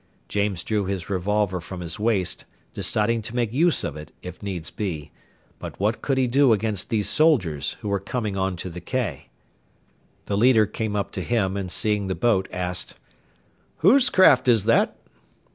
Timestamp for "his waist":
1.81-2.45